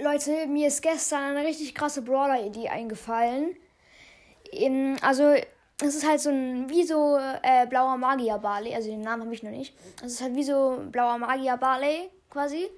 Leute, 0.00 0.46
mir 0.46 0.68
ist 0.68 0.80
gestern 0.80 1.36
eine 1.36 1.44
richtig 1.44 1.74
krasse 1.74 2.02
Brawler-Idee 2.02 2.68
eingefallen. 2.68 3.56
In, 4.52 4.96
also, 5.02 5.34
es 5.82 5.96
ist 5.96 6.06
halt 6.06 6.20
so 6.20 6.30
ein, 6.30 6.70
wie 6.70 6.84
so 6.84 7.18
äh, 7.42 7.66
blauer 7.66 7.96
Magier 7.96 8.38
Barley. 8.38 8.74
Also, 8.76 8.90
den 8.90 9.00
Namen 9.00 9.24
habe 9.24 9.34
ich 9.34 9.42
noch 9.42 9.50
nicht. 9.50 9.74
Es 10.04 10.12
ist 10.12 10.22
halt 10.22 10.36
wie 10.36 10.44
so 10.44 10.80
blauer 10.92 11.18
Magier 11.18 11.56
Barley 11.56 12.10
quasi. 12.30 12.68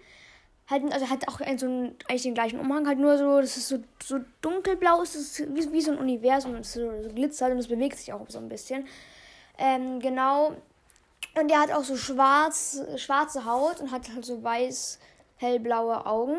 Halt, 0.71 0.91
also 0.93 1.11
hat 1.11 1.29
auch 1.29 1.41
so 1.59 1.67
einen, 1.67 1.97
eigentlich 2.09 2.23
den 2.23 2.33
gleichen 2.33 2.59
Umhang, 2.59 2.87
halt 2.87 2.99
nur 2.99 3.19
so, 3.19 3.41
das 3.41 3.57
ist 3.57 3.69
so, 3.69 3.81
so 4.03 4.21
dunkelblau, 4.41 5.03
es 5.03 5.17
ist 5.17 5.41
wie, 5.55 5.73
wie 5.73 5.81
so 5.83 5.91
ein 5.91 5.99
Universum, 5.99 6.55
es 6.55 6.73
so, 6.75 7.03
so 7.03 7.09
glitzert 7.11 7.51
und 7.51 7.59
es 7.59 7.67
bewegt 7.67 7.99
sich 7.99 8.13
auch 8.13 8.25
so 8.29 8.39
ein 8.39 8.49
bisschen. 8.49 8.87
Ähm, 9.59 9.99
genau. 9.99 10.55
Und 11.39 11.51
der 11.51 11.61
hat 11.61 11.73
auch 11.73 11.85
so 11.85 11.97
schwarz, 11.97 12.81
schwarze 12.97 13.45
Haut 13.45 13.81
und 13.81 13.91
hat 13.91 14.09
halt 14.15 14.25
so 14.25 14.43
weiß, 14.43 15.01
hellblaue 15.37 16.07
Augen 16.07 16.39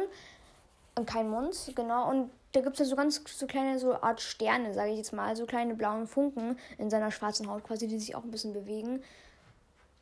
und 1.02 1.07
kein 1.07 1.29
Mund, 1.29 1.55
genau. 1.75 2.10
Und 2.10 2.29
da 2.54 2.61
gibt 2.61 2.73
es 2.73 2.79
ja 2.79 2.86
so 2.86 2.96
ganz 2.96 3.21
so 3.25 3.47
kleine 3.47 3.79
so 3.79 3.93
Art 3.96 4.21
Sterne, 4.21 4.73
sage 4.73 4.92
ich 4.92 4.97
jetzt 4.97 5.14
mal, 5.14 5.36
so 5.36 5.46
kleine 5.46 5.75
blauen 5.75 6.07
Funken 6.07 6.57
in 6.78 6.89
seiner 6.89 7.11
schwarzen 7.11 7.50
Haut 7.50 7.64
quasi, 7.64 7.87
die 7.87 8.00
sich 8.00 8.15
auch 8.15 8.23
ein 8.23 8.32
bisschen 8.32 8.54
bewegen. 8.54 9.01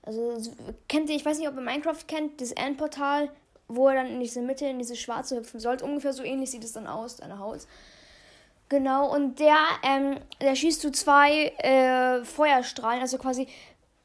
Also 0.04 0.38
kennt 0.88 1.10
ihr, 1.10 1.16
ich 1.16 1.26
weiß 1.26 1.38
nicht, 1.38 1.48
ob 1.48 1.56
ihr 1.56 1.62
Minecraft 1.62 2.06
kennt, 2.08 2.42
das 2.42 2.52
Endportal, 2.52 3.30
wo 3.68 3.88
er 3.88 3.96
dann 3.96 4.08
in 4.08 4.20
diese 4.20 4.42
Mitte, 4.42 4.66
in 4.66 4.80
diese 4.80 4.96
schwarze 4.96 5.38
hüpfen 5.38 5.60
sollte. 5.60 5.86
Ungefähr 5.86 6.14
so 6.14 6.24
ähnlich 6.24 6.52
sieht 6.52 6.64
es 6.64 6.74
dann 6.74 6.88
aus, 6.88 7.18
deine 7.18 7.40
Haut. 7.40 7.68
Genau, 8.68 9.14
und 9.14 9.40
der, 9.40 9.58
ähm, 9.84 10.18
der 10.42 10.56
schießt 10.56 10.84
du 10.84 10.92
zwei 10.92 11.48
äh, 11.58 12.24
Feuerstrahlen, 12.24 13.02
also 13.02 13.18
quasi, 13.18 13.48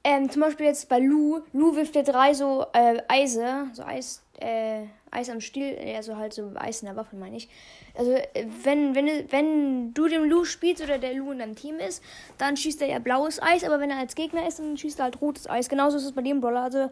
ähm, 0.05 0.31
zum 0.31 0.43
Beispiel 0.43 0.67
jetzt 0.67 0.89
bei 0.89 0.99
Lu, 0.99 1.41
Lu 1.53 1.77
wirft 1.77 1.95
dir 1.95 2.03
drei 2.03 2.35
so 2.35 2.67
äh, 2.73 3.03
Eise, 3.09 3.67
so 3.73 3.83
Eis, 3.83 4.23
äh, 4.45 4.87
Eis 5.11 5.31
am 5.31 5.41
Stiel, 5.41 5.77
also 5.97 6.17
halt 6.17 6.35
so 6.35 6.53
Eis 6.55 6.83
in 6.83 6.87
der 6.87 6.97
Waffe, 6.97 7.17
meine 7.17 7.37
ich. 7.37 7.49
Also, 7.97 8.17
wenn, 8.63 8.95
wenn, 8.95 9.33
wenn 9.33 9.95
du 9.95 10.09
dem 10.09 10.25
Lu 10.25 10.45
spielst 10.45 10.83
oder 10.83 10.99
der 10.99 11.15
Lu 11.15 11.31
in 11.33 11.39
deinem 11.39 11.57
Team 11.57 11.79
ist, 11.79 12.03
dann 12.37 12.57
schießt 12.57 12.83
er 12.83 12.89
ja 12.89 12.99
blaues 12.99 13.41
Eis, 13.41 13.65
aber 13.65 13.81
wenn 13.81 13.91
er 13.91 13.99
als 13.99 14.15
Gegner 14.15 14.47
ist, 14.47 14.59
dann 14.59 14.77
schießt 14.77 14.99
er 15.01 15.05
halt 15.05 15.21
rotes 15.21 15.49
Eis. 15.49 15.69
Genauso 15.69 15.97
ist 15.97 16.05
es 16.05 16.13
bei 16.13 16.23
dem 16.23 16.41
Brawler. 16.41 16.63
Also, 16.63 16.91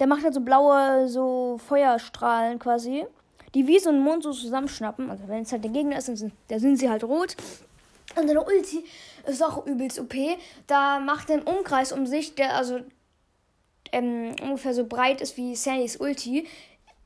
der 0.00 0.06
macht 0.06 0.24
halt 0.24 0.34
so 0.34 0.40
blaue, 0.40 1.08
so 1.08 1.58
Feuerstrahlen 1.66 2.58
quasi, 2.58 3.04
die 3.54 3.66
wie 3.66 3.78
so 3.78 3.90
ein 3.90 4.00
Mond 4.00 4.22
so 4.22 4.32
zusammenschnappen. 4.32 5.10
Also, 5.10 5.28
wenn 5.28 5.42
es 5.42 5.52
halt 5.52 5.64
der 5.64 5.70
Gegner 5.70 5.98
ist, 5.98 6.08
dann 6.08 6.16
sind, 6.16 6.32
dann 6.48 6.58
sind 6.58 6.76
sie 6.76 6.90
halt 6.90 7.04
rot. 7.04 7.36
Und 8.16 8.26
seine 8.26 8.42
Ulti 8.42 8.84
ist 9.26 9.42
auch 9.42 9.66
übelst 9.66 10.00
OP. 10.00 10.14
Da 10.66 10.98
macht 10.98 11.30
er 11.30 11.36
einen 11.36 11.46
Umkreis 11.46 11.92
um 11.92 12.06
sich, 12.06 12.34
der 12.34 12.56
also 12.56 12.80
ähm, 13.92 14.34
ungefähr 14.42 14.74
so 14.74 14.84
breit 14.84 15.20
ist 15.20 15.36
wie 15.36 15.54
Sandys 15.54 15.96
Ulti. 15.96 16.46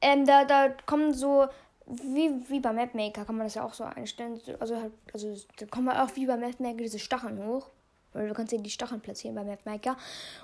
Ähm, 0.04 0.26
da, 0.26 0.44
da 0.44 0.68
kommen 0.84 1.14
so, 1.14 1.46
wie, 1.86 2.30
wie 2.48 2.60
bei 2.60 2.74
Mapmaker 2.74 3.24
kann 3.24 3.36
man 3.36 3.46
das 3.46 3.54
ja 3.54 3.64
auch 3.64 3.72
so 3.72 3.84
einstellen. 3.84 4.38
Also, 4.60 4.76
halt, 4.76 4.92
also 5.14 5.34
da 5.56 5.64
kommen 5.64 5.88
auch 5.88 6.14
wie 6.14 6.26
bei 6.26 6.36
Mapmaker 6.36 6.76
diese 6.76 6.98
Stacheln 6.98 7.42
hoch. 7.46 7.70
Weil 8.12 8.28
du 8.28 8.34
kannst 8.34 8.52
ja 8.52 8.58
die 8.58 8.70
Stacheln 8.70 9.00
platzieren 9.00 9.34
bei 9.34 9.44
Mapmaker. 9.44 9.96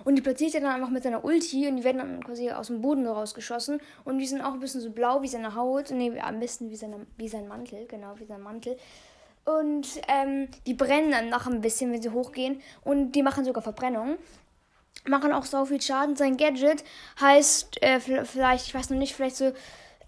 Und 0.04 0.16
die 0.16 0.22
platziert 0.22 0.54
er 0.54 0.62
dann 0.62 0.72
einfach 0.72 0.88
mit 0.88 1.02
seiner 1.02 1.22
Ulti 1.22 1.68
und 1.68 1.76
die 1.76 1.84
werden 1.84 1.98
dann 1.98 2.24
quasi 2.24 2.50
aus 2.50 2.68
dem 2.68 2.80
Boden 2.80 3.06
rausgeschossen. 3.06 3.80
Und 4.04 4.18
die 4.18 4.26
sind 4.26 4.40
auch 4.40 4.54
ein 4.54 4.60
bisschen 4.60 4.80
so 4.80 4.90
blau 4.90 5.20
wie 5.20 5.28
seine 5.28 5.54
Haut. 5.54 5.90
Nee, 5.90 6.18
am 6.18 6.40
besten 6.40 6.70
wie, 6.70 6.76
seine, 6.76 7.06
wie 7.18 7.28
sein 7.28 7.46
Mantel. 7.46 7.86
Genau, 7.86 8.18
wie 8.18 8.24
sein 8.24 8.40
Mantel. 8.40 8.78
Und 9.44 9.86
ähm, 10.08 10.48
die 10.66 10.74
brennen 10.74 11.10
dann 11.10 11.28
noch 11.28 11.46
ein 11.46 11.60
bisschen, 11.60 11.92
wenn 11.92 12.00
sie 12.00 12.10
hochgehen. 12.10 12.62
Und 12.82 13.12
die 13.12 13.22
machen 13.22 13.44
sogar 13.44 13.62
Verbrennung 13.62 14.16
machen 15.06 15.32
auch 15.32 15.44
so 15.44 15.64
viel 15.64 15.80
Schaden. 15.80 16.16
Sein 16.16 16.36
Gadget 16.36 16.84
heißt 17.20 17.82
äh, 17.82 18.00
vielleicht, 18.00 18.66
ich 18.66 18.74
weiß 18.74 18.90
noch 18.90 18.98
nicht, 18.98 19.14
vielleicht 19.14 19.36
so 19.36 19.52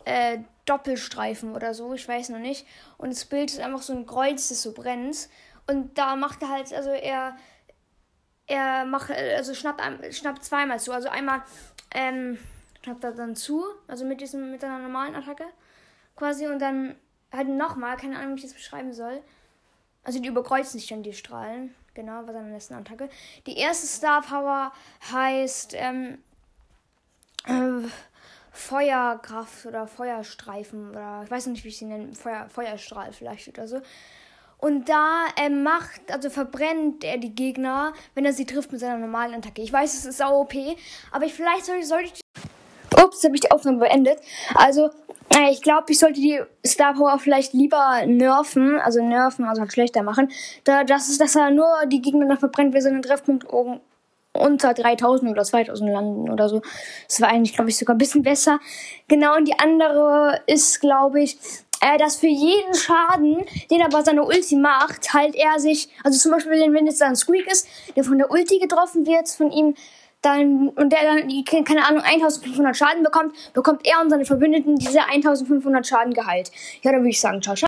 äh, 0.04 0.38
Doppelstreifen 0.66 1.54
oder 1.54 1.74
so, 1.74 1.92
ich 1.94 2.06
weiß 2.06 2.28
noch 2.30 2.38
nicht. 2.38 2.66
Und 2.98 3.10
das 3.10 3.24
Bild 3.24 3.50
ist 3.50 3.60
einfach 3.60 3.82
so 3.82 3.92
ein 3.92 4.06
Kreuz, 4.06 4.48
das 4.48 4.62
so 4.62 4.72
brennt. 4.72 5.28
Und 5.66 5.96
da 5.98 6.16
macht 6.16 6.42
er 6.42 6.48
halt, 6.48 6.72
also 6.72 6.90
er, 6.90 7.36
er 8.46 8.84
macht, 8.84 9.10
also 9.10 9.54
schnappt, 9.54 9.82
schnappt 10.14 10.44
zweimal 10.44 10.80
zu. 10.80 10.92
Also 10.92 11.08
einmal 11.08 11.42
ähm, 11.94 12.38
schnappt 12.82 13.04
er 13.04 13.12
dann 13.12 13.36
zu, 13.36 13.64
also 13.88 14.04
mit 14.04 14.20
diesem, 14.20 14.50
mit 14.50 14.62
einer 14.64 14.78
normalen 14.78 15.14
Attacke 15.14 15.44
quasi. 16.16 16.46
Und 16.46 16.60
dann 16.60 16.96
halt 17.32 17.48
nochmal, 17.48 17.96
keine 17.96 18.18
Ahnung, 18.18 18.36
wie 18.36 18.40
ich 18.40 18.46
das 18.46 18.54
beschreiben 18.54 18.92
soll. 18.92 19.22
Also 20.04 20.20
die 20.20 20.28
überkreuzen 20.28 20.80
sich 20.80 20.88
dann 20.88 21.02
die 21.02 21.12
Strahlen. 21.12 21.74
Genau, 21.94 22.26
war 22.26 22.32
seine 22.32 22.52
letzten 22.52 22.74
Attacke. 22.74 23.08
Die 23.46 23.56
erste 23.56 23.86
Star 23.86 24.22
Power 24.22 24.72
heißt 25.12 25.74
ähm, 25.76 26.18
äh, 27.46 27.88
Feuerkraft 28.50 29.66
oder 29.66 29.86
Feuerstreifen 29.86 30.90
oder 30.90 31.22
ich 31.24 31.30
weiß 31.30 31.46
nicht, 31.46 31.64
wie 31.64 31.68
ich 31.68 31.78
sie 31.78 31.84
nenne. 31.84 32.14
Feuer, 32.14 32.48
Feuerstrahl 32.48 33.12
vielleicht 33.12 33.48
oder 33.48 33.68
so. 33.68 33.80
Und 34.58 34.88
da 34.88 35.26
er 35.36 35.46
ähm, 35.46 35.64
macht, 35.64 36.10
also 36.12 36.30
verbrennt 36.30 37.02
er 37.02 37.18
die 37.18 37.34
Gegner, 37.34 37.92
wenn 38.14 38.24
er 38.24 38.32
sie 38.32 38.46
trifft 38.46 38.70
mit 38.70 38.80
seiner 38.80 38.96
normalen 38.96 39.34
Attacke. 39.34 39.60
Ich 39.60 39.72
weiß, 39.72 39.92
es 39.92 40.04
ist 40.04 40.22
auch 40.22 40.42
OP, 40.42 40.54
aber 41.10 41.24
ich, 41.24 41.34
vielleicht 41.34 41.64
sollte, 41.64 41.84
sollte 41.84 42.12
ich. 42.14 42.20
Ups, 43.02 43.24
habe 43.24 43.34
ich 43.34 43.40
die 43.40 43.50
Aufnahme 43.50 43.78
beendet. 43.78 44.18
Also, 44.54 44.90
ich 45.50 45.62
glaube, 45.62 45.86
ich 45.88 45.98
sollte 45.98 46.20
die 46.20 46.40
Star 46.66 46.94
Power 46.94 47.18
vielleicht 47.18 47.52
lieber 47.52 48.02
nerven, 48.06 48.78
also 48.80 49.02
nerven, 49.02 49.44
also 49.44 49.66
schlechter 49.68 50.02
machen. 50.02 50.30
Da, 50.64 50.84
das 50.84 51.08
ist, 51.08 51.20
dass 51.20 51.36
er 51.36 51.50
nur 51.50 51.66
die 51.86 52.02
Gegner 52.02 52.26
dann 52.26 52.38
verbrennt, 52.38 52.74
wenn 52.74 52.80
sie 52.80 52.88
einen 52.88 53.02
Treffpunkt 53.02 53.46
unter 54.32 54.74
3000 54.74 55.30
oder 55.30 55.44
2000 55.44 55.90
landen 55.90 56.30
oder 56.30 56.48
so. 56.48 56.62
Das 57.08 57.20
war 57.20 57.28
eigentlich, 57.28 57.54
glaube 57.54 57.70
ich, 57.70 57.78
sogar 57.78 57.94
ein 57.94 57.98
bisschen 57.98 58.22
besser. 58.22 58.60
Genau, 59.08 59.36
und 59.36 59.46
die 59.46 59.58
andere 59.58 60.40
ist, 60.46 60.80
glaube 60.80 61.22
ich, 61.22 61.38
äh, 61.80 61.98
dass 61.98 62.16
für 62.16 62.28
jeden 62.28 62.74
Schaden, 62.74 63.44
den 63.70 63.80
er 63.80 63.88
bei 63.88 64.02
seiner 64.02 64.26
Ulti 64.26 64.56
macht, 64.56 65.12
halt 65.12 65.34
er 65.34 65.58
sich, 65.58 65.88
also 66.04 66.18
zum 66.18 66.32
Beispiel, 66.32 66.52
wenn 66.72 66.86
jetzt 66.86 67.00
da 67.00 67.06
ein 67.06 67.16
Squeak 67.16 67.50
ist, 67.50 67.66
der 67.96 68.04
von 68.04 68.18
der 68.18 68.30
Ulti 68.30 68.58
getroffen 68.58 69.06
wird, 69.06 69.28
von 69.28 69.50
ihm 69.50 69.74
dann, 70.22 70.68
und 70.68 70.92
der 70.92 71.00
dann, 71.02 71.64
keine 71.64 71.84
Ahnung, 71.84 72.02
1500 72.02 72.76
Schaden 72.76 73.02
bekommt, 73.02 73.34
bekommt 73.52 73.84
er 73.84 74.00
und 74.00 74.10
seine 74.10 74.24
Verbündeten 74.24 74.76
diese 74.76 75.04
1500 75.04 75.86
Schaden 75.86 76.14
geheilt. 76.14 76.50
Ja, 76.82 76.92
dann 76.92 77.00
würde 77.00 77.10
ich 77.10 77.20
sagen, 77.20 77.42
ciao, 77.42 77.56
ciao. 77.56 77.60